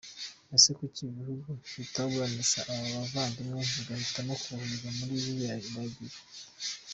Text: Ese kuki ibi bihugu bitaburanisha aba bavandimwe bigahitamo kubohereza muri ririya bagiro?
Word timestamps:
Ese 0.55 0.69
kuki 0.77 0.99
ibi 1.03 1.13
bihugu 1.19 1.49
bitaburanisha 1.79 2.59
aba 2.73 2.85
bavandimwe 2.97 3.61
bigahitamo 3.75 4.31
kubohereza 4.41 4.89
muri 4.97 5.13
ririya 5.23 5.53
bagiro? 5.75 6.17